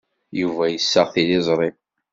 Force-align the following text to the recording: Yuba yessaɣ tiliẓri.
Yuba 0.41 0.63
yessaɣ 0.69 1.07
tiliẓri. 1.13 1.69